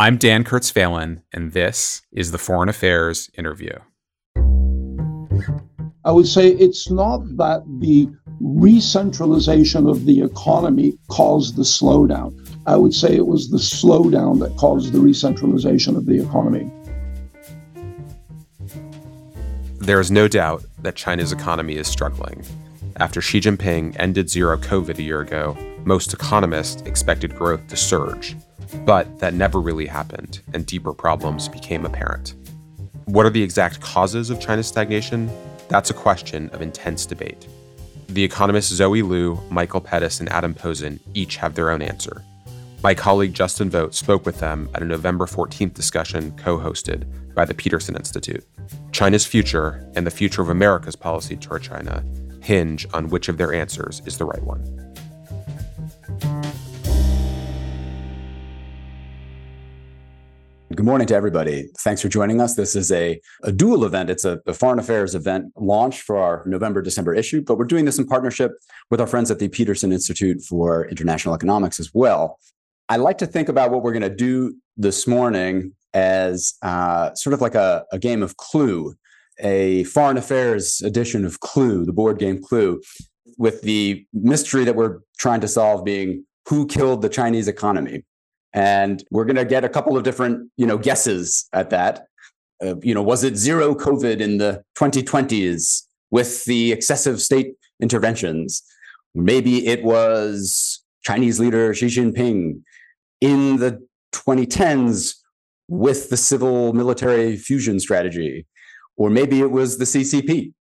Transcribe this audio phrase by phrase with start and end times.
[0.00, 3.74] I'm Dan Kurtz-Phelan, and this is the Foreign Affairs Interview.
[6.06, 8.08] I would say it's not that the
[8.40, 12.34] re-centralization of the economy caused the slowdown.
[12.66, 16.70] I would say it was the slowdown that caused the re-centralization of the economy.
[19.80, 22.42] There is no doubt that China's economy is struggling.
[22.96, 28.34] After Xi Jinping ended zero COVID a year ago, most economists expected growth to surge.
[28.84, 32.34] But that never really happened, and deeper problems became apparent.
[33.06, 35.30] What are the exact causes of China's stagnation?
[35.68, 37.46] That's a question of intense debate.
[38.08, 42.22] The economists Zoe Liu, Michael Pettis, and Adam Posen each have their own answer.
[42.82, 47.44] My colleague Justin Vogt spoke with them at a November 14th discussion co hosted by
[47.44, 48.44] the Peterson Institute.
[48.90, 52.02] China's future and the future of America's policy toward China
[52.40, 54.64] hinge on which of their answers is the right one.
[60.80, 61.68] Good morning to everybody.
[61.80, 62.54] Thanks for joining us.
[62.54, 64.08] This is a, a dual event.
[64.08, 67.84] It's a, a, foreign affairs event launch for our November December issue, but we're doing
[67.84, 68.52] this in partnership
[68.90, 72.38] with our friends at the Peterson Institute for International Economics as well.
[72.88, 77.34] I like to think about what we're going to do this morning as uh, sort
[77.34, 78.94] of like a, a game of Clue,
[79.38, 82.80] a foreign affairs edition of Clue, the board game Clue,
[83.36, 88.02] with the mystery that we're trying to solve being who killed the Chinese economy.
[88.52, 92.06] And we're going to get a couple of different, you know, guesses at that.
[92.62, 98.62] Uh, you know, was it zero COVID in the 2020s with the excessive state interventions?
[99.14, 102.62] Maybe it was Chinese leader Xi Jinping
[103.20, 105.14] in the 2010s
[105.68, 108.46] with the civil military fusion strategy.
[108.96, 110.52] Or maybe it was the CCP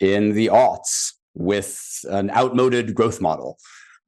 [0.00, 3.58] in the aughts with an outmoded growth model.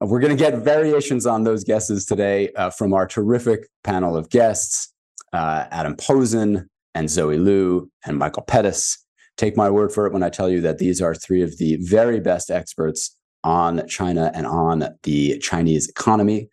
[0.01, 4.31] We're going to get variations on those guesses today uh, from our terrific panel of
[4.31, 4.93] guests
[5.33, 9.05] uh, Adam Posen and Zoe Liu and Michael Pettis.
[9.37, 11.77] Take my word for it when I tell you that these are three of the
[11.81, 16.49] very best experts on China and on the Chinese economy.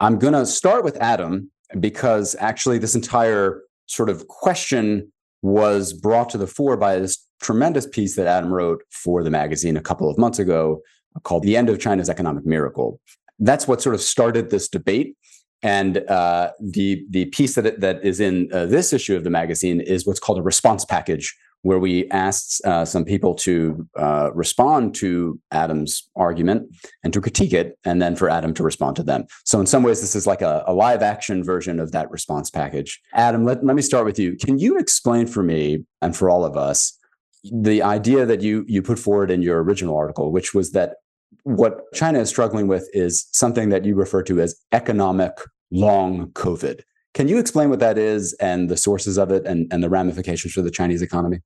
[0.00, 5.12] I'm going to start with Adam because actually, this entire sort of question
[5.42, 9.76] was brought to the fore by this tremendous piece that Adam wrote for the magazine
[9.76, 10.80] a couple of months ago
[11.22, 13.00] called The End of China's Economic Miracle.
[13.38, 15.16] That's what sort of started this debate.
[15.62, 19.80] And uh, the the piece that that is in uh, this issue of the magazine
[19.80, 24.94] is what's called a response package, where we asked uh, some people to uh, respond
[24.96, 26.68] to Adam's argument
[27.02, 29.24] and to critique it, and then for Adam to respond to them.
[29.44, 32.50] So in some ways, this is like a, a live action version of that response
[32.50, 33.00] package.
[33.14, 34.36] Adam, let, let me start with you.
[34.36, 36.98] Can you explain for me and for all of us
[37.42, 40.96] the idea that you you put forward in your original article, which was that
[41.44, 45.32] what China is struggling with is something that you refer to as economic
[45.70, 46.80] long COVID.
[47.14, 50.52] Can you explain what that is and the sources of it and, and the ramifications
[50.52, 51.40] for the Chinese economy?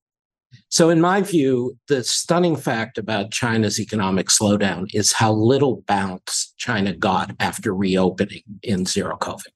[0.69, 6.53] So, in my view, the stunning fact about China's economic slowdown is how little bounce
[6.57, 9.53] China got after reopening in zero COVID.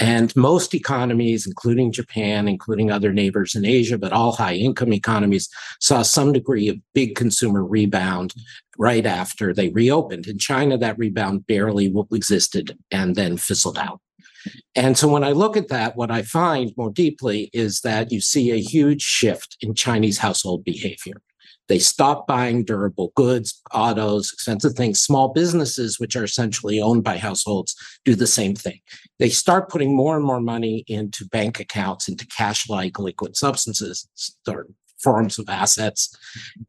[0.00, 5.48] And most economies, including Japan, including other neighbors in Asia, but all high income economies,
[5.80, 8.34] saw some degree of big consumer rebound
[8.78, 10.26] right after they reopened.
[10.26, 14.00] In China, that rebound barely existed and then fizzled out.
[14.74, 18.20] And so when I look at that, what I find more deeply is that you
[18.20, 21.20] see a huge shift in Chinese household behavior.
[21.72, 25.00] They stop buying durable goods, autos, expensive things.
[25.00, 27.74] Small businesses, which are essentially owned by households,
[28.04, 28.78] do the same thing.
[29.18, 34.06] They start putting more and more money into bank accounts, into cash like liquid substances,
[34.46, 34.66] or
[35.02, 36.14] forms of assets.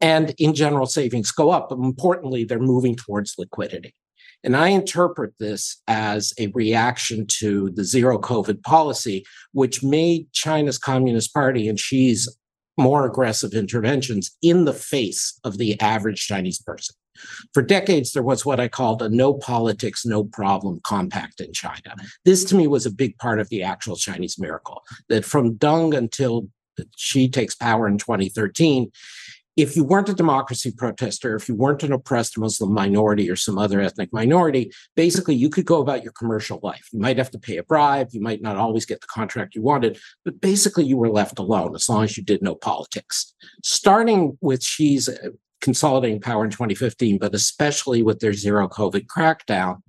[0.00, 1.68] And in general, savings go up.
[1.68, 3.94] But importantly, they're moving towards liquidity.
[4.42, 10.78] And I interpret this as a reaction to the zero COVID policy, which made China's
[10.78, 12.26] Communist Party and Xi's
[12.76, 16.94] more aggressive interventions in the face of the average Chinese person.
[17.52, 21.94] For decades, there was what I called a no politics, no problem compact in China.
[22.24, 25.96] This to me was a big part of the actual Chinese miracle that from Deng
[25.96, 26.48] until
[26.96, 28.90] Xi takes power in 2013,
[29.56, 33.58] if you weren't a democracy protester, if you weren't an oppressed Muslim minority or some
[33.58, 36.88] other ethnic minority, basically you could go about your commercial life.
[36.92, 39.62] You might have to pay a bribe, you might not always get the contract you
[39.62, 43.34] wanted, but basically you were left alone as long as you did no politics.
[43.62, 45.30] Starting with Xi's uh,
[45.60, 49.82] consolidating power in 2015, but especially with their zero COVID crackdown,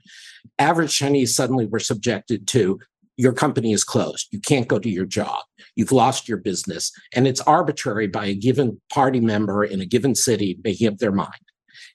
[0.59, 2.79] average Chinese suddenly were subjected to
[3.17, 4.27] your company is closed.
[4.31, 5.41] You can't go to your job.
[5.75, 6.91] You've lost your business.
[7.13, 11.11] And it's arbitrary by a given party member in a given city making up their
[11.11, 11.31] mind.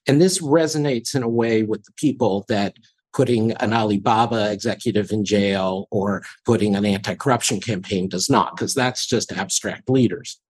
[0.07, 2.75] And this resonates in a way with the people that
[3.13, 8.75] putting an Alibaba executive in jail or putting an anti corruption campaign does not, because
[8.75, 10.41] that's just abstract leaders.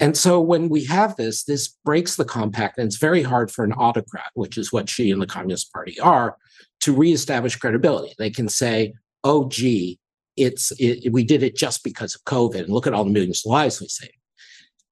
[0.00, 3.64] And so when we have this, this breaks the compact, and it's very hard for
[3.64, 6.36] an autocrat, which is what Xi and the Communist Party are,
[6.80, 8.14] to reestablish credibility.
[8.18, 8.94] They can say,
[9.24, 9.98] oh, gee,
[10.36, 13.42] it's it, we did it just because of COVID, and look at all the millions
[13.44, 14.18] of lives we saved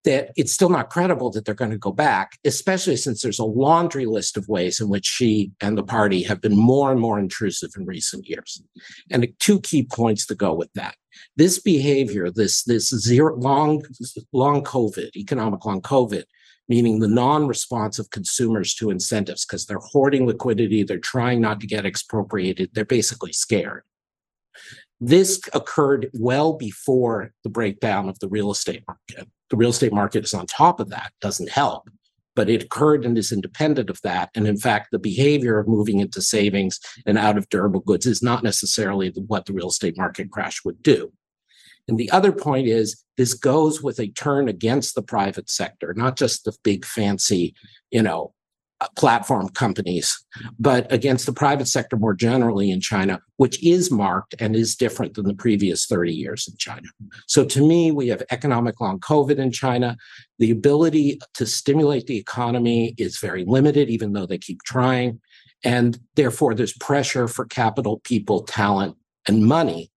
[0.04, 3.44] that it's still not credible that they're going to go back, especially since there's a
[3.44, 7.18] laundry list of ways in which Xi and the party have been more and more
[7.18, 8.62] intrusive in recent years.
[9.10, 10.96] And two key points to go with that.
[11.36, 13.84] This behavior, this, this zero long,
[14.32, 16.24] long COVID, economic long COVID,
[16.68, 21.66] meaning the non-response of consumers to incentives because they're hoarding liquidity, they're trying not to
[21.66, 23.82] get expropriated, they're basically scared.
[25.04, 29.28] This occurred well before the breakdown of the real estate market.
[29.50, 31.90] The real estate market is on top of that, doesn't help,
[32.36, 34.30] but it occurred and is independent of that.
[34.36, 38.22] And in fact, the behavior of moving into savings and out of durable goods is
[38.22, 41.12] not necessarily what the real estate market crash would do.
[41.88, 46.16] And the other point is this goes with a turn against the private sector, not
[46.16, 47.56] just the big fancy,
[47.90, 48.34] you know,
[48.96, 50.24] platform companies,
[50.58, 55.14] but against the private sector more generally in China, which is marked and is different
[55.14, 56.86] than the previous 30 years in China.
[57.26, 59.96] So to me, we have economic long COVID in China.
[60.38, 65.20] The ability to stimulate the economy is very limited, even though they keep trying.
[65.64, 68.96] And therefore, there's pressure for capital, people, talent,
[69.28, 69.90] and money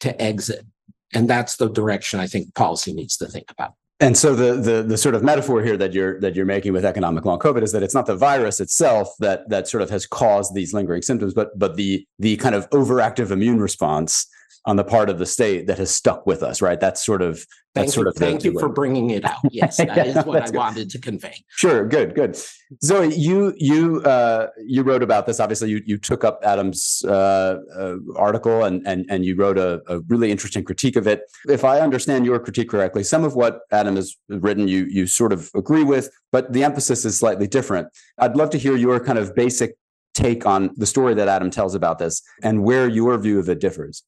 [0.00, 0.66] to exit.
[1.14, 3.74] And that's the direction I think policy needs to think about.
[3.98, 6.84] And so the, the the sort of metaphor here that you're that you're making with
[6.84, 10.06] economic long COVID is that it's not the virus itself that that sort of has
[10.06, 14.26] caused these lingering symptoms, but but the the kind of overactive immune response
[14.66, 16.80] on the part of the state that has stuck with us, right?
[16.80, 19.38] That's sort of that's thank sort you, of thank you for bringing it out.
[19.50, 20.54] Yes, that is what I good.
[20.56, 21.34] wanted to convey.
[21.48, 22.36] Sure, good, good.
[22.82, 25.38] Zoe, you you uh, you wrote about this.
[25.40, 29.82] Obviously, you you took up Adam's uh, uh, article and and and you wrote a,
[29.86, 31.22] a really interesting critique of it.
[31.48, 35.32] If I understand your critique correctly, some of what Adam has written, you you sort
[35.32, 37.88] of agree with, but the emphasis is slightly different.
[38.18, 39.76] I'd love to hear your kind of basic
[40.12, 43.60] take on the story that Adam tells about this and where your view of it
[43.60, 44.02] differs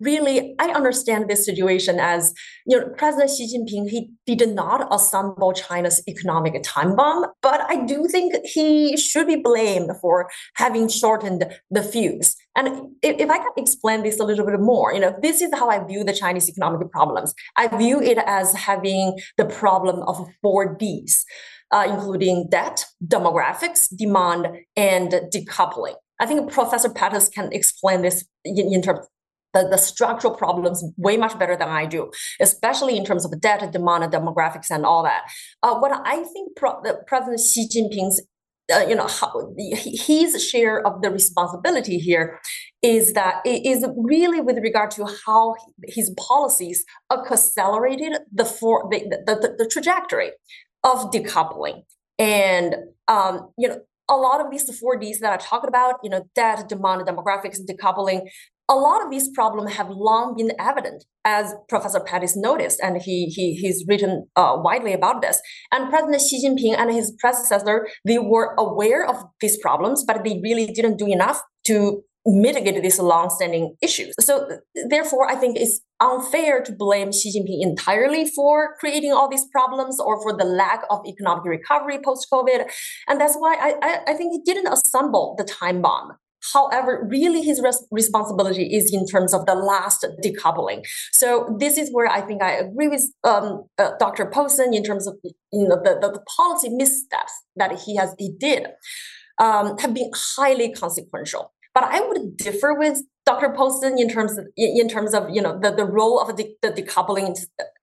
[0.00, 2.32] really i understand this situation as
[2.66, 7.84] you know president xi jinping he did not assemble china's economic time bomb but i
[7.84, 12.36] do think he should be blamed for having shortened the fuse.
[12.56, 12.68] And
[13.02, 15.68] if, if i can explain this a little bit more you know this is how
[15.70, 17.34] i view the chinese economic problems.
[17.56, 21.24] I view it as having the problem of four d's
[21.74, 25.94] uh, including debt demographics demand and decoupling.
[26.20, 29.06] I think Professor Pettis can explain this in, in terms
[29.54, 32.10] the, the structural problems way much better than I do,
[32.40, 35.22] especially in terms of data demand, and demographics, and all that.
[35.62, 38.20] Uh, what I think Pro- President Xi Jinping's
[38.74, 42.40] uh, you know how, his share of the responsibility here
[42.82, 45.54] is that it is really with regard to how
[45.86, 50.30] his policies accelerated the for the, the, the, the trajectory
[50.82, 51.82] of decoupling
[52.18, 52.76] and
[53.08, 56.28] um, you know a lot of these four Ds that I talked about, you know,
[56.34, 58.28] debt, demand, demographics, decoupling,
[58.68, 63.26] a lot of these problems have long been evident, as Professor Pettis noticed, and he,
[63.26, 65.40] he he's written uh, widely about this.
[65.70, 70.40] And President Xi Jinping and his predecessor, they were aware of these problems, but they
[70.42, 74.14] really didn't do enough to mitigate these long-standing issues.
[74.18, 74.48] So
[74.88, 80.00] therefore, I think it's unfair to blame Xi Jinping entirely for creating all these problems
[80.00, 82.70] or for the lack of economic recovery post-COVID.
[83.08, 86.12] And that's why I, I, I think he didn't assemble the time bomb.
[86.52, 90.84] However, really his res- responsibility is in terms of the last decoupling.
[91.12, 94.26] So this is where I think I agree with um, uh, Dr.
[94.26, 98.32] Posen in terms of you know the, the, the, policy missteps that he has he
[98.38, 98.66] did
[99.38, 101.52] um, have been highly consequential.
[101.74, 103.52] But I would differ with Dr.
[103.52, 106.70] Posen in terms of in terms of you know the, the role of the, the
[106.70, 107.36] decoupling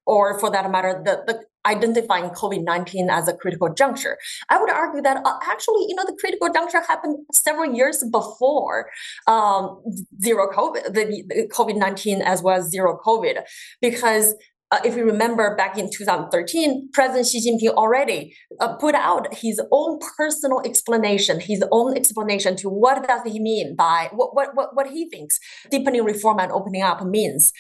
[0.06, 4.18] or for that matter the, the identifying COVID-19 as a critical juncture.
[4.50, 8.89] I would argue that uh, actually, you know, the critical juncture happened several years before
[9.27, 9.82] um,
[10.22, 13.44] zero COVID, the, the COVID-19 as well as zero COVID,
[13.82, 14.36] because
[14.72, 19.62] uh, if you remember back in 2013, President Xi Jinping already uh, put out his
[19.70, 24.74] own personal explanation, his own explanation to what does he mean by what, what, what,
[24.74, 25.39] what he thinks
[25.70, 27.51] deepening reform and opening up means.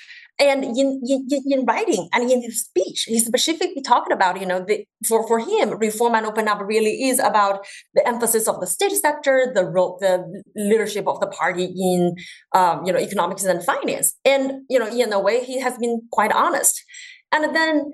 [0.41, 4.65] And in, in, in writing and in his speech, he specifically talked about, you know,
[4.67, 8.65] the, for, for him, reform and open up really is about the emphasis of the
[8.65, 12.15] state sector, the role, the leadership of the party in,
[12.55, 14.15] um, you know, economics and finance.
[14.25, 16.83] And, you know, in a way, he has been quite honest.
[17.31, 17.91] And then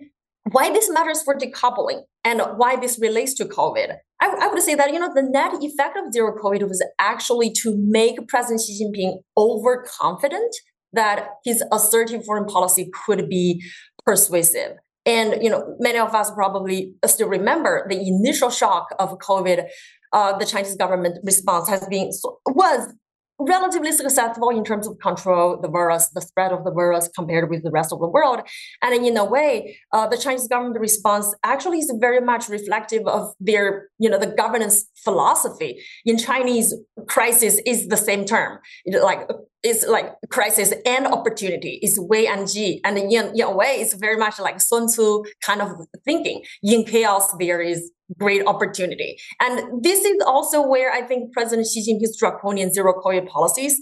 [0.49, 4.73] why this matters for decoupling and why this relates to COVID I, I, would say
[4.75, 8.83] that you know the net effect of zero COVID was actually to make President Xi
[8.83, 10.55] Jinping overconfident
[10.93, 13.63] that his assertive foreign policy could be
[14.05, 14.77] persuasive.
[15.05, 19.67] And you know, many of us probably still remember the initial shock of COVID.
[20.13, 22.09] Uh, the Chinese government response has been
[22.45, 22.93] was
[23.39, 27.63] relatively successful in terms of control the virus, the spread of the virus compared with
[27.63, 28.41] the rest of the world.
[28.81, 33.33] And in a way, uh, the Chinese government response actually is very much reflective of
[33.39, 35.83] their, you know, the governance philosophy.
[36.05, 36.73] In Chinese,
[37.07, 38.59] crisis is the same term.
[38.85, 39.29] Like
[39.63, 41.79] it's like crisis and opportunity.
[41.81, 42.79] It's Wei and Ji.
[42.83, 45.71] And in, in a way, it's very much like Sun Tzu kind of
[46.05, 46.43] thinking.
[46.63, 49.17] In chaos, there is great opportunity.
[49.41, 53.79] And this is also where I think President Xi Jinping's draconian zero COVID policies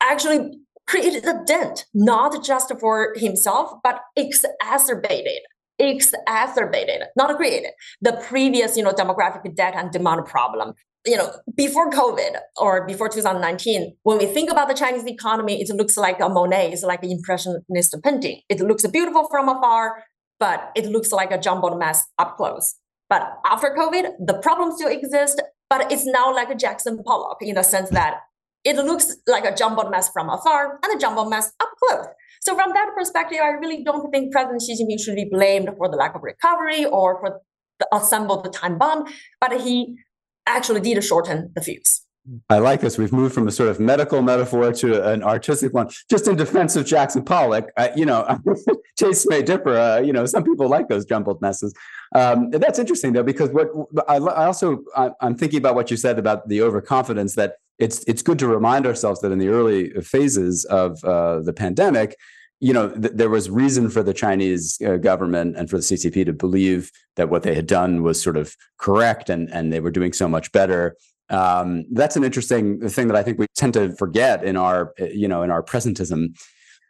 [0.00, 5.42] actually created a dent, not just for himself, but exacerbated
[5.78, 10.74] exacerbated, not created, the previous, you know, demographic debt and demand problem.
[11.04, 15.68] You know, before COVID or before 2019, when we think about the Chinese economy, it
[15.74, 18.40] looks like a Monet, it's like an impressionist painting.
[18.48, 20.04] It looks beautiful from afar,
[20.38, 22.76] but it looks like a jumbled mess up close.
[23.12, 25.38] But after COVID, the problem still exists,
[25.68, 28.20] but it's now like a Jackson Pollock in the sense that
[28.64, 32.06] it looks like a jumbled mess from afar and a jumbled mess up close.
[32.40, 35.90] So from that perspective, I really don't think President Xi Jinping should be blamed for
[35.90, 37.42] the lack of recovery or for
[37.80, 39.04] the assembled time bomb,
[39.42, 39.98] but he
[40.46, 42.06] actually did shorten the fuse.
[42.48, 42.98] I like this.
[42.98, 45.90] We've moved from a sort of medical metaphor to an artistic one.
[46.08, 48.38] Just in defense of Jackson Pollock, uh, you know,
[48.96, 49.76] tastes may differ.
[49.76, 51.74] Uh, you know, some people like those jumbled messes.
[52.14, 53.68] Um, that's interesting though, because what
[54.08, 58.04] I, I also I, I'm thinking about what you said about the overconfidence that it's
[58.04, 62.16] it's good to remind ourselves that in the early phases of uh, the pandemic,
[62.60, 66.24] you know, th- there was reason for the Chinese uh, government and for the CCP
[66.26, 69.90] to believe that what they had done was sort of correct and and they were
[69.90, 70.96] doing so much better
[71.32, 75.26] um, that's an interesting thing that I think we tend to forget in our, you
[75.26, 76.36] know, in our presentism.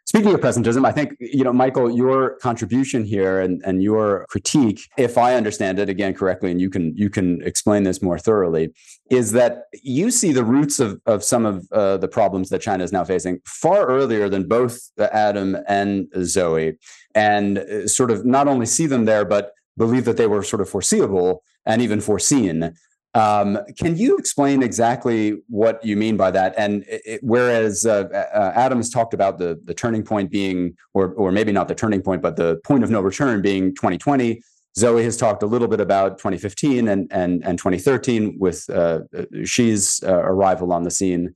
[0.05, 4.81] Speaking of presentism, I think, you know, Michael, your contribution here and, and your critique,
[4.97, 8.73] if I understand it again correctly, and you can you can explain this more thoroughly,
[9.09, 12.83] is that you see the roots of, of some of uh, the problems that China
[12.83, 16.77] is now facing far earlier than both Adam and Zoe,
[17.15, 20.61] and uh, sort of not only see them there, but believe that they were sort
[20.61, 22.73] of foreseeable and even foreseen.
[23.15, 26.55] Um, can you explain exactly what you mean by that?
[26.57, 31.31] And it, whereas uh, uh, Adams talked about the the turning point being, or or
[31.31, 34.41] maybe not the turning point, but the point of no return being 2020.
[34.75, 39.01] Zoe has talked a little bit about 2015 and and and 2013 with uh,
[39.43, 41.35] Xi's uh, arrival on the scene.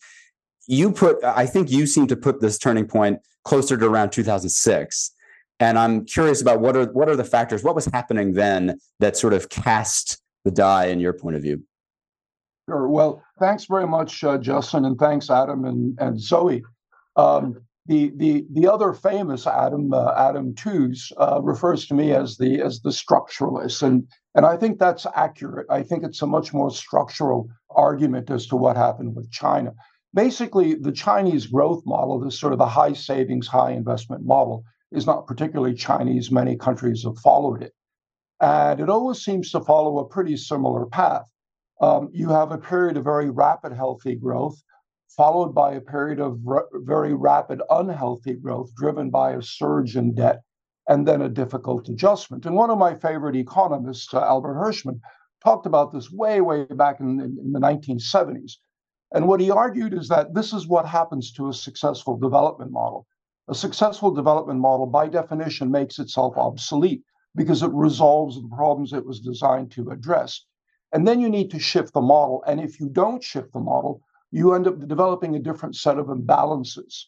[0.65, 5.11] You put, I think you seem to put this turning point closer to around 2006.
[5.59, 7.63] And I'm curious about what are what are the factors?
[7.63, 11.63] What was happening then that sort of cast the die in your point of view?
[12.69, 12.89] Sure.
[12.89, 16.63] Well, thanks very much, uh, Justin, and thanks, Adam and, and Zoe.
[17.15, 22.35] Um, the the the other famous Adam uh, Adam Tooze uh, refers to me as
[22.35, 24.05] the as the structuralist, and
[24.35, 25.67] and I think that's accurate.
[25.69, 29.73] I think it's a much more structural argument as to what happened with China.
[30.13, 35.05] Basically, the Chinese growth model, this sort of the high savings, high investment model, is
[35.05, 36.31] not particularly Chinese.
[36.31, 37.73] Many countries have followed it.
[38.41, 41.31] And it always seems to follow a pretty similar path.
[41.79, 44.61] Um, you have a period of very rapid healthy growth,
[45.09, 46.39] followed by a period of
[46.73, 50.41] very rapid unhealthy growth driven by a surge in debt
[50.87, 52.45] and then a difficult adjustment.
[52.45, 54.99] And one of my favorite economists, uh, Albert Hirschman,
[55.43, 58.53] talked about this way, way back in, in the 1970s.
[59.13, 63.05] And what he argued is that this is what happens to a successful development model.
[63.49, 67.03] A successful development model, by definition, makes itself obsolete
[67.35, 70.45] because it resolves the problems it was designed to address.
[70.97, 72.43] And then you need to shift the model.
[72.47, 74.01] And if you don't shift the model,
[74.31, 77.03] you end up developing a different set of imbalances.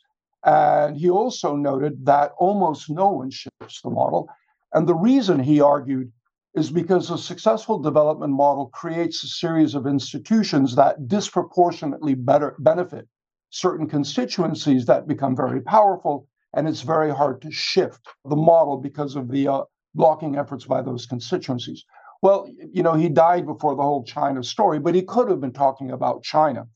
[0.46, 4.30] And he also noted that almost no one shifts the model.
[4.76, 6.12] And the reason he argued
[6.54, 13.08] is because a successful development model creates a series of institutions that disproportionately better benefit
[13.50, 16.28] certain constituencies that become very powerful.
[16.54, 19.64] And it's very hard to shift the model because of the uh,
[19.96, 21.84] blocking efforts by those constituencies.
[22.22, 25.54] Well, you know, he died before the whole China story, but he could have been
[25.54, 26.68] talking about China.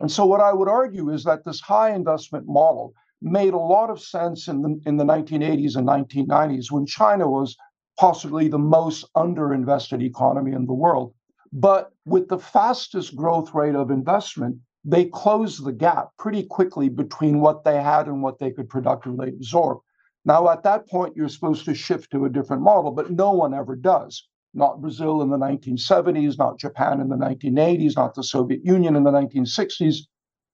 [0.00, 3.90] And so, what I would argue is that this high investment model made a lot
[3.90, 7.56] of sense in the, in the 1980s and 1990s when China was
[7.98, 11.14] possibly the most underinvested economy in the world.
[11.52, 17.40] But with the fastest growth rate of investment, they closed the gap pretty quickly between
[17.40, 19.78] what they had and what they could productively absorb.
[20.24, 23.54] Now, at that point, you're supposed to shift to a different model, but no one
[23.54, 24.28] ever does.
[24.54, 29.04] Not Brazil in the 1970s, not Japan in the 1980s, not the Soviet Union in
[29.04, 29.98] the 1960s.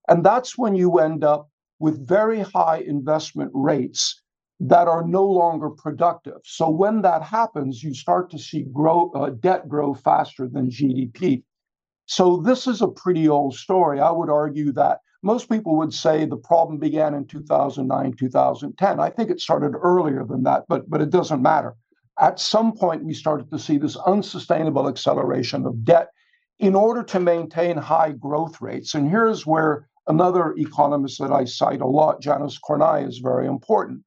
[0.08, 1.48] And that's when you end up
[1.78, 4.22] with very high investment rates
[4.60, 6.40] that are no longer productive.
[6.44, 11.42] So when that happens, you start to see grow, uh, debt grow faster than GDP.
[12.06, 14.00] So this is a pretty old story.
[14.00, 19.00] I would argue that most people would say the problem began in 2009, 2010.
[19.00, 21.74] I think it started earlier than that, but but it doesn't matter.
[22.20, 26.10] At some point, we started to see this unsustainable acceleration of debt
[26.60, 28.94] in order to maintain high growth rates.
[28.94, 34.02] And here's where another economist that I cite a lot, Janos Kornai, is very important.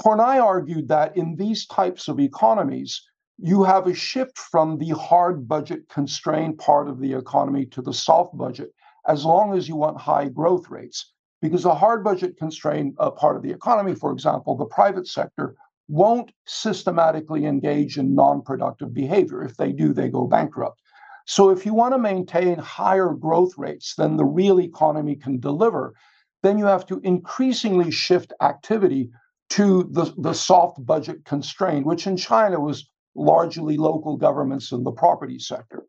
[0.00, 3.02] Kornai argued that in these types of economies,
[3.38, 7.92] you have a shift from the hard budget constrained part of the economy to the
[7.92, 8.72] soft budget,
[9.08, 11.12] as long as you want high growth rates.
[11.40, 15.56] Because the hard budget constrained uh, part of the economy, for example, the private sector,
[15.88, 19.42] won't systematically engage in non productive behavior.
[19.42, 20.80] If they do, they go bankrupt.
[21.26, 25.94] So, if you want to maintain higher growth rates than the real economy can deliver,
[26.42, 29.10] then you have to increasingly shift activity
[29.50, 34.92] to the, the soft budget constraint, which in China was largely local governments in the
[34.92, 35.84] property sector.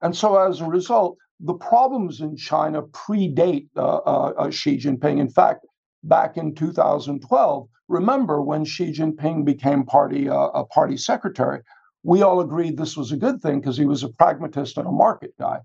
[0.00, 5.18] And so as a result, the problems in China predate uh, uh, uh, Xi Jinping.
[5.18, 5.66] In fact,
[6.04, 11.60] back in 2012, remember when Xi Jinping became party uh, a party secretary,
[12.02, 14.92] we all agreed this was a good thing because he was a pragmatist and a
[14.92, 15.60] market guy.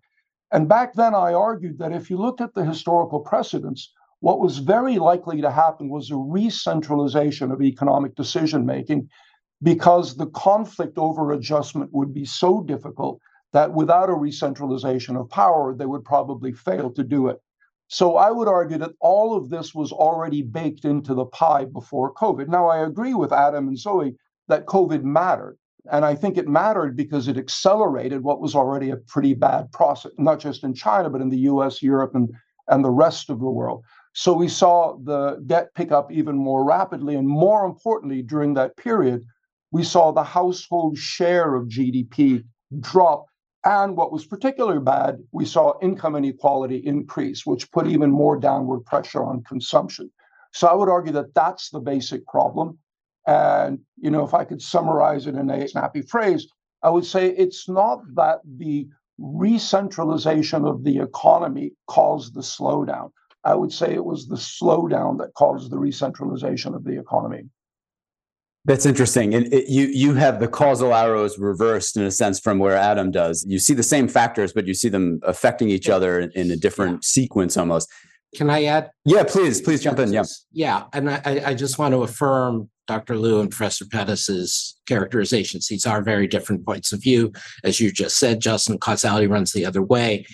[0.51, 4.59] And back then, I argued that if you looked at the historical precedents, what was
[4.59, 9.09] very likely to happen was a re-centralization of economic decision making
[9.61, 13.19] because the conflict over adjustment would be so difficult
[13.53, 17.41] that without a re-centralization of power, they would probably fail to do it.
[17.87, 22.13] So I would argue that all of this was already baked into the pie before
[22.13, 22.47] COVID.
[22.47, 24.15] Now, I agree with Adam and Zoe
[24.47, 25.57] that COVID mattered.
[25.89, 30.11] And I think it mattered because it accelerated what was already a pretty bad process,
[30.17, 32.29] not just in China, but in the US, Europe, and,
[32.67, 33.83] and the rest of the world.
[34.13, 37.15] So we saw the debt pick up even more rapidly.
[37.15, 39.23] And more importantly, during that period,
[39.71, 42.43] we saw the household share of GDP
[42.79, 43.27] drop.
[43.67, 48.85] And what was particularly bad, we saw income inequality increase, which put even more downward
[48.85, 50.09] pressure on consumption.
[50.53, 52.77] So I would argue that that's the basic problem.
[53.27, 56.47] And, you know, if I could summarize it in a snappy phrase,
[56.81, 63.11] I would say it's not that the re-centralization of the economy caused the slowdown.
[63.43, 67.49] I would say it was the slowdown that caused the re-centralization of the economy.
[68.67, 69.33] That's interesting.
[69.33, 73.11] And it, you you have the causal arrows reversed in a sense from where Adam
[73.11, 73.45] does.
[73.47, 77.05] You see the same factors, but you see them affecting each other in a different
[77.05, 77.89] sequence almost.
[78.35, 78.91] Can I add?
[79.05, 80.11] Yeah, please, please jump in.
[80.11, 80.23] Yeah.
[80.51, 80.83] Yeah.
[80.91, 83.15] And I, I just want to affirm Dr.
[83.15, 85.69] Liu and Professor Pettis's characterizations.
[85.69, 87.31] These are very different points of view.
[87.63, 90.25] As you just said, Justin, causality runs the other way.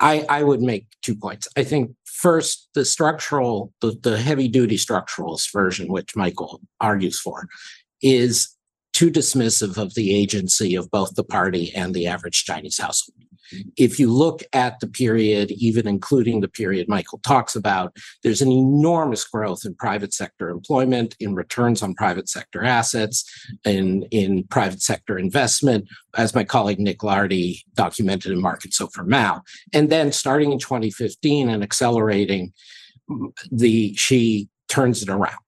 [0.00, 1.46] I, I would make two points.
[1.58, 7.48] I think first, the structural, the, the heavy duty structuralist version, which Michael argues for,
[8.02, 8.54] is
[8.92, 13.16] too dismissive of the agency of both the party and the average Chinese household.
[13.76, 18.52] If you look at the period, even including the period Michael talks about, there's an
[18.52, 23.24] enormous growth in private sector employment, in returns on private sector assets,
[23.64, 29.42] in, in private sector investment, as my colleague Nick Lardy documented in Markets Over Mao.
[29.72, 32.52] And then starting in 2015 and accelerating,
[33.50, 35.38] the Xi turns it around.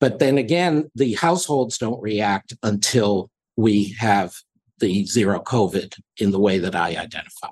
[0.00, 4.34] But then again, the households don't react until we have
[4.78, 7.50] the zero COVID in the way that I identify.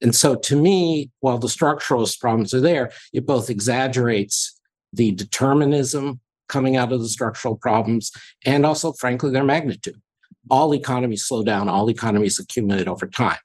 [0.00, 4.60] And so to me, while the structuralist problems are there, it both exaggerates
[4.92, 8.12] the determinism coming out of the structural problems
[8.44, 10.00] and also, frankly, their magnitude.
[10.48, 13.38] All economies slow down, all economies accumulate over time.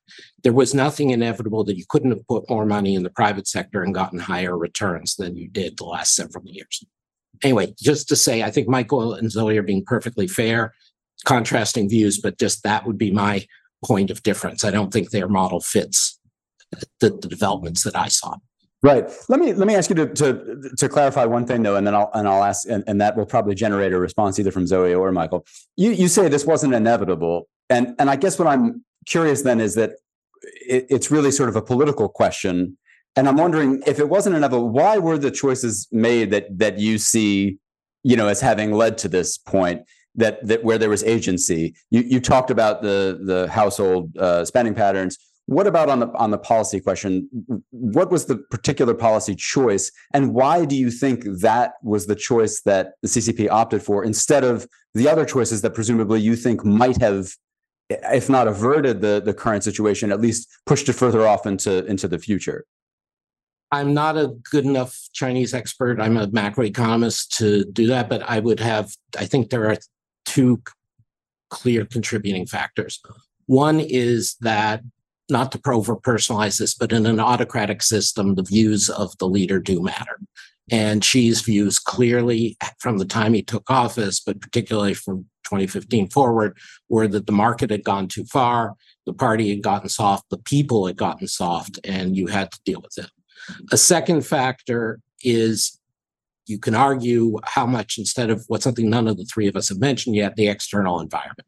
[0.43, 3.81] There was nothing inevitable that you couldn't have put more money in the private sector
[3.81, 6.83] and gotten higher returns than you did the last several years.
[7.43, 10.75] Anyway, just to say, I think Michael and Zoe are being perfectly fair
[11.25, 13.45] contrasting views, but just that would be my
[13.85, 14.63] point of difference.
[14.63, 16.19] I don't think their model fits
[16.71, 18.35] the, the developments that I saw.
[18.83, 19.11] Right.
[19.29, 21.93] Let me let me ask you to to, to clarify one thing though, and then
[21.93, 24.95] I'll and I'll ask, and, and that will probably generate a response either from Zoe
[24.95, 25.45] or Michael.
[25.77, 29.75] You you say this wasn't inevitable, and and I guess what I'm curious then is
[29.75, 29.91] that
[30.43, 32.75] it, it's really sort of a political question,
[33.15, 36.97] and I'm wondering if it wasn't inevitable, why were the choices made that that you
[36.97, 37.59] see,
[38.01, 39.83] you know, as having led to this point?
[40.15, 41.75] That that where there was agency.
[41.89, 45.17] You you talked about the the household uh, spending patterns.
[45.47, 47.29] What about on the on the policy question?
[47.71, 52.61] What was the particular policy choice, and why do you think that was the choice
[52.61, 57.01] that the CCP opted for instead of the other choices that presumably you think might
[57.01, 57.33] have
[57.89, 62.07] if not averted the the current situation, at least pushed it further off into into
[62.07, 62.65] the future?
[63.71, 66.01] I'm not a good enough Chinese expert.
[66.01, 69.77] I'm a macroeconomist to do that, but I would have, I think there are
[70.31, 70.61] two
[71.49, 73.01] clear contributing factors.
[73.47, 74.81] One is that,
[75.29, 79.59] not to over personalize this, but in an autocratic system, the views of the leader
[79.59, 80.19] do matter.
[80.71, 86.57] And Xi's views clearly from the time he took office, but particularly from 2015 forward,
[86.87, 90.87] were that the market had gone too far, the party had gotten soft, the people
[90.87, 93.11] had gotten soft, and you had to deal with it.
[93.71, 95.77] A second factor is
[96.45, 99.69] you can argue how much, instead of what something none of the three of us
[99.69, 101.47] have mentioned yet, the external environment.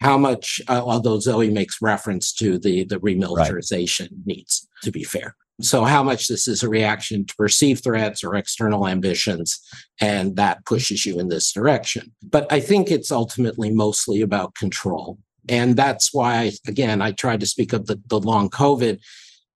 [0.00, 4.26] How much, uh, although Zoe makes reference to the, the remilitarization right.
[4.26, 5.34] needs, to be fair.
[5.60, 9.60] So, how much this is a reaction to perceived threats or external ambitions,
[10.00, 12.14] and that pushes you in this direction.
[12.22, 15.18] But I think it's ultimately mostly about control.
[15.48, 19.00] And that's why, again, I tried to speak of the, the long COVID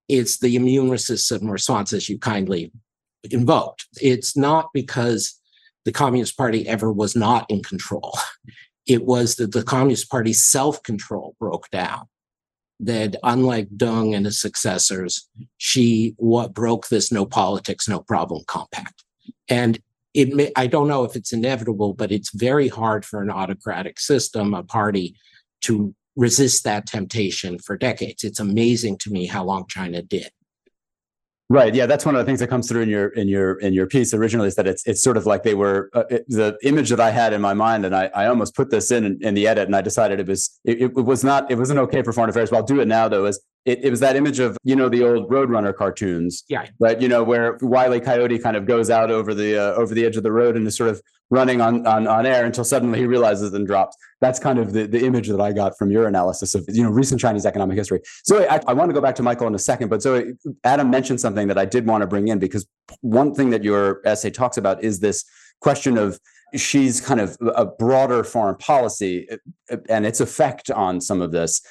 [0.08, 2.70] it's the immune system response as you kindly
[3.30, 3.86] invoked.
[4.00, 5.38] It's not because
[5.84, 8.16] the Communist Party ever was not in control.
[8.84, 12.08] It was that the Communist Party's self control broke down.
[12.80, 19.04] That unlike Deng and his successors, Xi what broke this no politics, no problem compact.
[19.48, 19.78] And
[20.14, 24.00] it may, I don't know if it's inevitable, but it's very hard for an autocratic
[24.00, 25.14] system, a party,
[25.62, 28.24] to resist that temptation for decades.
[28.24, 30.30] It's amazing to me how long China did.
[31.48, 31.74] Right.
[31.74, 33.86] Yeah, that's one of the things that comes through in your in your in your
[33.86, 36.88] piece originally is that it's it's sort of like they were uh, it, the image
[36.88, 39.34] that I had in my mind, and I, I almost put this in, in, in
[39.34, 42.12] the edit, and I decided it was it, it, was not it wasn't okay for
[42.12, 42.48] foreign affairs.
[42.48, 43.26] But I'll do it now though.
[43.26, 46.98] Is it, it was that image of you know the old Roadrunner cartoons, yeah, right?
[46.98, 50.16] You know where Wiley Coyote kind of goes out over the uh, over the edge
[50.16, 51.02] of the road and is sort of
[51.32, 53.96] running on, on on air until suddenly he realizes and drops.
[54.20, 56.90] That's kind of the, the image that I got from your analysis of you know
[56.90, 58.00] recent Chinese economic history.
[58.22, 60.22] So I, I want to go back to Michael in a second, but so
[60.62, 62.66] Adam mentioned something that I did want to bring in because
[63.00, 65.24] one thing that your essay talks about is this
[65.60, 66.20] question of
[66.54, 69.26] Xi's kind of a broader foreign policy
[69.70, 71.62] uh, and its effect on some of this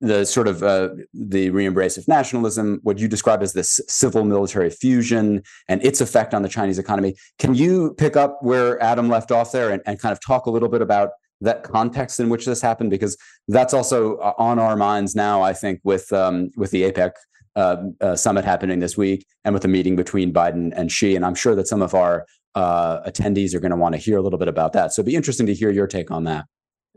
[0.00, 4.70] the sort of uh, the re-embrace of nationalism, what you describe as this civil military
[4.70, 7.14] fusion and its effect on the Chinese economy.
[7.38, 10.50] Can you pick up where Adam left off there and, and kind of talk a
[10.50, 12.90] little bit about that context in which this happened?
[12.90, 13.16] Because
[13.48, 17.12] that's also uh, on our minds now, I think, with um, with the APEC
[17.56, 21.16] uh, uh, summit happening this week and with the meeting between Biden and Xi.
[21.16, 24.18] And I'm sure that some of our uh, attendees are going to want to hear
[24.18, 24.92] a little bit about that.
[24.92, 26.44] So it'd be interesting to hear your take on that.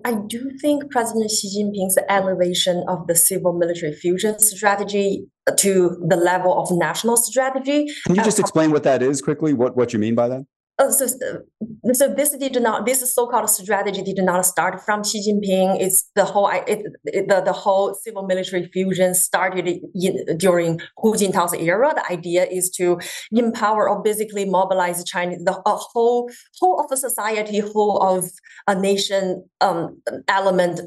[0.05, 6.15] I do think President Xi Jinping's elevation of the civil military fusion strategy to the
[6.15, 7.87] level of national strategy.
[8.05, 9.53] Can you just uh, explain what that is quickly?
[9.53, 10.43] What what you mean by that?
[10.79, 15.19] Uh, so, uh, so this did not this so-called strategy did not start from Xi
[15.19, 15.77] Jinping.
[15.79, 21.15] It's the whole it, it, the, the whole civil military fusion started in, during Hu
[21.15, 21.93] Jintao's era.
[21.93, 22.97] The idea is to
[23.31, 28.29] empower or basically mobilize China, the a whole whole of a society, whole of
[28.65, 30.79] a nation um, element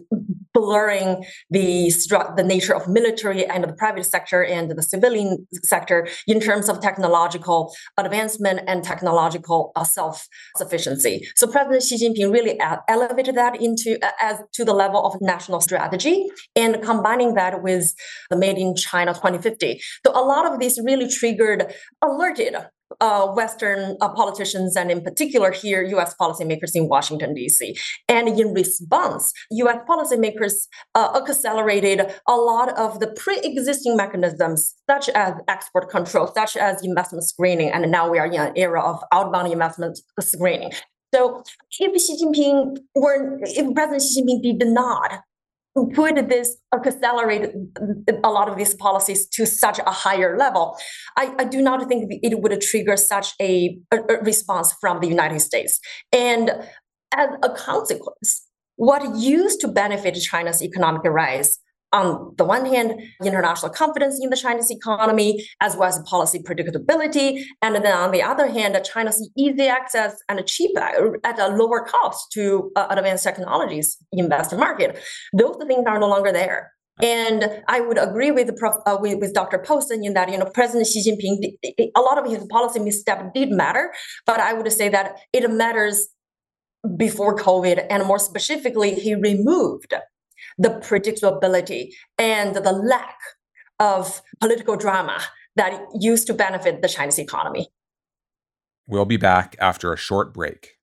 [0.55, 1.91] blurring the
[2.37, 6.81] the nature of military and the private sector and the civilian sector in terms of
[6.81, 11.27] technological advancement and technological uh, self-sufficiency.
[11.37, 15.61] So President Xi Jinping really elevated that into uh, as to the level of national
[15.61, 17.95] strategy and combining that with
[18.31, 19.81] the Made in China 2050.
[20.05, 22.57] So a lot of these really triggered, alerted
[23.01, 27.77] uh, Western uh, politicians and in particular here, US policymakers in Washington, D.C.
[28.09, 35.09] And in response, US policymakers uh, accelerated a lot of the pre existing mechanisms, such
[35.11, 37.71] as export control, such as investment screening.
[37.71, 40.73] And now we are in an era of outbound investment screening.
[41.15, 41.43] So
[41.79, 45.21] if Xi Jinping were, if President Xi Jinping did not
[45.95, 50.77] put this uh, accelerate uh, a lot of these policies to such a higher level,
[51.17, 55.41] I, I do not think it would trigger such a, a, response from the United
[55.41, 55.81] States.
[56.13, 56.51] And
[57.15, 61.59] as a consequence, what used to benefit China's economic rise
[61.93, 67.45] on the one hand, international confidence in the Chinese economy, as well as policy predictability.
[67.61, 71.85] And then on the other hand, China's easy access and cheap uh, at a lower
[71.85, 74.99] cost to uh, advanced technologies in Western market.
[75.33, 76.73] Those things are no longer there.
[77.01, 79.59] And I would agree with, Prof, uh, with, with Dr.
[79.59, 83.51] Posen in that you know President Xi Jinping, a lot of his policy misstep did
[83.51, 83.93] matter,
[84.27, 86.09] but I would say that it matters
[86.97, 89.95] before COVID, and more specifically, he removed
[90.59, 93.19] the predictability and the lack
[93.79, 95.21] of political drama
[95.57, 97.69] that used to benefit the Chinese economy.
[98.87, 100.79] We'll be back after a short break.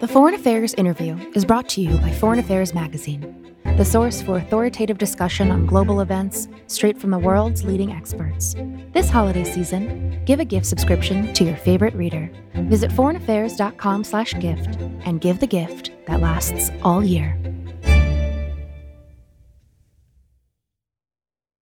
[0.00, 3.43] The Foreign Affairs interview is brought to you by Foreign Affairs Magazine,
[3.76, 8.54] the source for authoritative discussion on global events straight from the world's leading experts.
[8.92, 12.30] This holiday season, give a gift subscription to your favorite reader.
[12.54, 17.36] Visit foreignaffairs.com/gift and give the gift that lasts all year.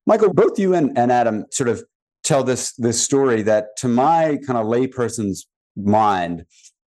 [0.07, 1.83] Michael, both you and, and Adam sort of
[2.25, 5.47] tell this this story that to my kind of layperson's
[5.77, 6.45] mind,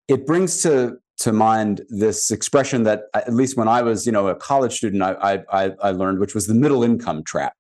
[0.06, 4.12] it brings to to mind this expression that uh, at least when I was, you
[4.12, 7.55] know, a college student, I, I, I learned, which was the middle income trap,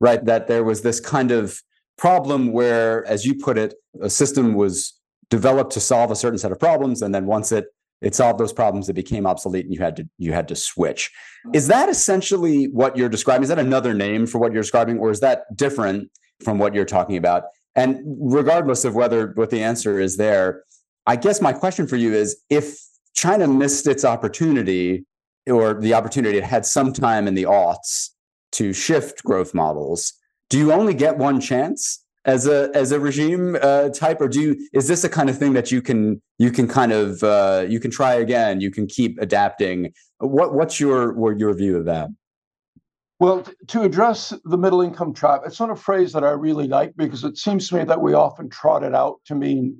[0.00, 0.24] right?
[0.24, 1.60] That there was this kind of
[1.96, 4.98] problem where, as you put it, a system was
[5.30, 7.66] developed to solve a certain set of problems, and then once it
[8.02, 11.10] it solved those problems, it became obsolete, and you had to you had to switch.
[11.54, 11.70] Is mm-hmm.
[11.70, 13.44] that essentially what you're describing?
[13.44, 16.10] Is that another name for what you're describing, or is that different
[16.44, 17.44] from what you're talking about?
[17.74, 20.64] And regardless of whether what the answer is there,
[21.06, 22.78] I guess my question for you is if
[23.16, 25.04] China missed its opportunity
[25.50, 28.10] or the opportunity it had sometime in the aughts
[28.52, 30.12] to shift growth models.
[30.50, 34.40] Do you only get one chance as a as a regime uh, type, or do
[34.40, 37.64] you is this a kind of thing that you can you can kind of uh,
[37.68, 39.92] you can try again, you can keep adapting?
[40.18, 42.08] What what's your your view of that?
[43.18, 46.92] Well, to address the middle income trap, it's not a phrase that I really like
[46.96, 49.74] because it seems to me that we often trot it out to mean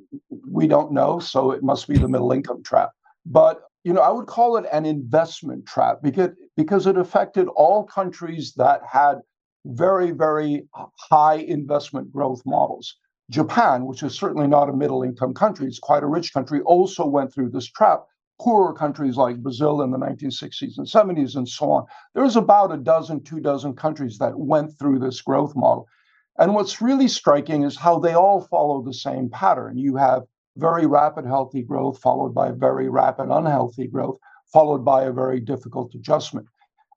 [0.50, 2.90] we don't know, so it must be the middle income trap.
[3.26, 7.84] But you know, I would call it an investment trap because because it affected all
[7.84, 9.20] countries that had
[9.64, 10.68] very very
[11.10, 12.96] high investment growth models.
[13.30, 17.04] Japan, which is certainly not a middle income country, it's quite a rich country, also
[17.04, 18.04] went through this trap.
[18.40, 21.86] Poorer countries like Brazil in the 1960s and 70s and so on.
[22.14, 25.88] There's about a dozen, two dozen countries that went through this growth model.
[26.38, 29.78] And what's really striking is how they all follow the same pattern.
[29.78, 30.24] You have
[30.56, 34.18] very rapid healthy growth, followed by very rapid unhealthy growth,
[34.52, 36.46] followed by a very difficult adjustment.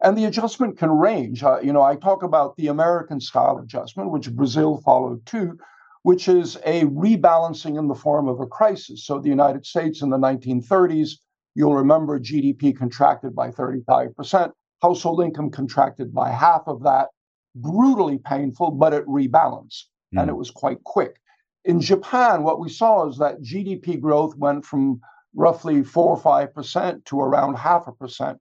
[0.02, 1.44] And the adjustment can range.
[1.44, 5.58] Uh, you know, I talk about the American style adjustment, which Brazil followed too,
[6.04, 9.06] which is a rebalancing in the form of a crisis.
[9.06, 11.12] So the United States in the 1930s,
[11.56, 17.10] you'll remember GDP contracted by 35%, household income contracted by half of that.
[17.56, 20.22] Brutally painful, but it rebalanced mm.
[20.22, 21.20] and it was quite quick.
[21.66, 25.02] In Japan, what we saw is that GDP growth went from
[25.36, 28.40] roughly four or five percent to around half a percent.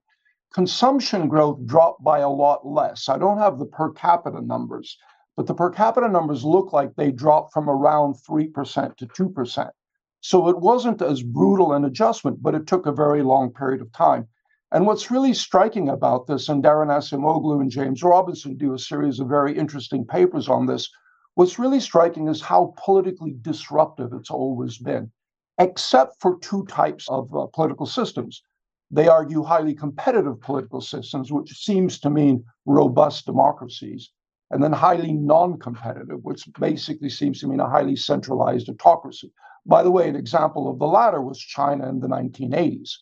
[0.53, 3.09] Consumption growth dropped by a lot less.
[3.09, 4.97] I don't have the per capita numbers,
[5.35, 9.69] but the per capita numbers look like they dropped from around 3% to 2%.
[10.21, 13.91] So it wasn't as brutal an adjustment, but it took a very long period of
[13.91, 14.27] time.
[14.71, 19.19] And what's really striking about this, and Daron Acemoglu and James Robinson do a series
[19.19, 20.89] of very interesting papers on this,
[21.39, 25.09] What's really striking is how politically disruptive it's always been,
[25.57, 28.43] except for two types of uh, political systems.
[28.91, 34.11] They argue highly competitive political systems, which seems to mean robust democracies,
[34.51, 39.31] and then highly non competitive, which basically seems to mean a highly centralized autocracy.
[39.65, 42.95] By the way, an example of the latter was China in the 1980s,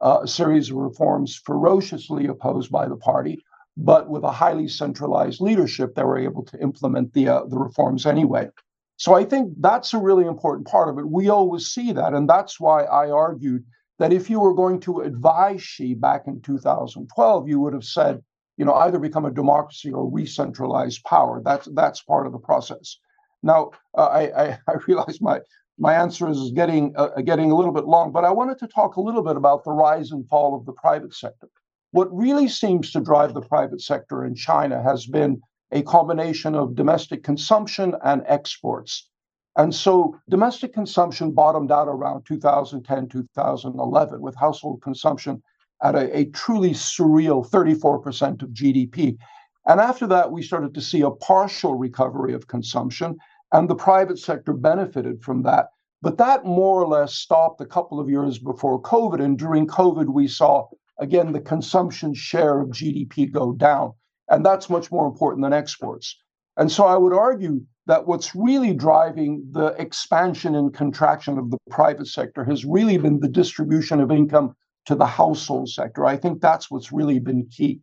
[0.00, 3.44] uh, a series of reforms ferociously opposed by the party,
[3.76, 8.06] but with a highly centralized leadership, they were able to implement the uh, the reforms
[8.06, 8.48] anyway.
[8.96, 11.08] So I think that's a really important part of it.
[11.08, 13.64] We always see that, and that's why I argued
[13.98, 18.22] that if you were going to advise Xi back in 2012, you would have said,
[18.56, 21.40] you know, either become a democracy or re-centralize power.
[21.44, 22.98] That's that's part of the process.
[23.42, 25.40] Now, uh, I, I, I realize my
[25.78, 28.96] my answer is getting uh, getting a little bit long, but I wanted to talk
[28.96, 31.48] a little bit about the rise and fall of the private sector.
[31.92, 36.74] What really seems to drive the private sector in China has been a combination of
[36.74, 39.08] domestic consumption and exports.
[39.56, 45.42] And so domestic consumption bottomed out around 2010, 2011, with household consumption
[45.82, 49.18] at a, a, truly surreal 34% of GDP.
[49.66, 53.18] And after that, we started to see a partial recovery of consumption,
[53.52, 55.66] and the private sector benefited from that.
[56.00, 59.22] But that more or less stopped a couple of years before COVID.
[59.22, 60.68] And during COVID, we saw
[61.02, 63.92] again, the consumption share of GDP go down.
[64.28, 66.16] And that's much more important than exports.
[66.56, 71.58] And so I would argue that what's really driving the expansion and contraction of the
[71.70, 74.54] private sector has really been the distribution of income
[74.86, 76.06] to the household sector.
[76.06, 77.80] I think that's what's really been key.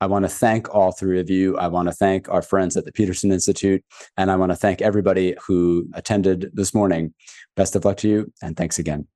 [0.00, 1.58] I want to thank all three of you.
[1.58, 3.84] I want to thank our friends at the Peterson Institute,
[4.16, 7.12] and I want to thank everybody who attended this morning.
[7.54, 9.06] Best of luck to you, and thanks again.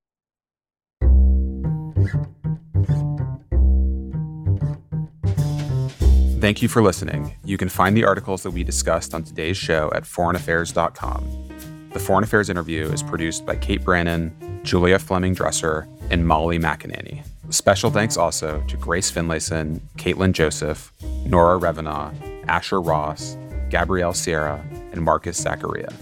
[6.44, 7.34] Thank you for listening.
[7.42, 11.88] You can find the articles that we discussed on today's show at foreignaffairs.com.
[11.94, 17.24] The Foreign Affairs interview is produced by Kate Brannen, Julia Fleming Dresser, and Molly McAnany.
[17.48, 20.92] Special thanks also to Grace Finlayson, Caitlin Joseph,
[21.24, 22.12] Nora Revenaugh,
[22.46, 23.38] Asher Ross,
[23.70, 25.94] Gabrielle Sierra, and Marcus Zachariah.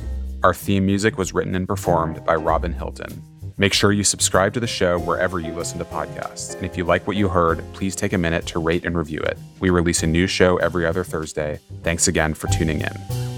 [0.42, 3.22] Our theme music was written and performed by Robin Hilton.
[3.58, 6.54] Make sure you subscribe to the show wherever you listen to podcasts.
[6.54, 9.20] And if you like what you heard, please take a minute to rate and review
[9.20, 9.38] it.
[9.60, 11.60] We release a new show every other Thursday.
[11.82, 13.31] Thanks again for tuning in.